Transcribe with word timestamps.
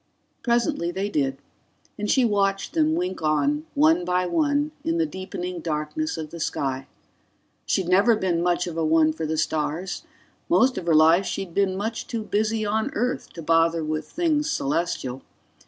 Presently 0.41 0.89
they 0.89 1.09
did, 1.09 1.37
and 1.95 2.09
she 2.09 2.25
watched 2.25 2.73
them 2.73 2.95
wink 2.95 3.21
on, 3.21 3.67
one 3.75 4.03
by 4.03 4.25
one, 4.25 4.71
in 4.83 4.97
the 4.97 5.05
deepening 5.05 5.59
darkness 5.59 6.17
of 6.17 6.31
the 6.31 6.39
sky. 6.39 6.87
She'd 7.67 7.87
never 7.87 8.15
been 8.15 8.41
much 8.41 8.65
of 8.65 8.77
a 8.77 8.83
one 8.83 9.13
for 9.13 9.27
the 9.27 9.37
stars; 9.37 10.01
most 10.49 10.75
of 10.79 10.87
her 10.87 10.95
life 10.95 11.27
she'd 11.27 11.53
been 11.53 11.77
much 11.77 12.07
too 12.07 12.23
busy 12.23 12.65
on 12.65 12.89
Earth 12.95 13.31
to 13.33 13.43
bother 13.43 13.83
with 13.83 14.09
things 14.09 14.49
celestial. 14.49 15.21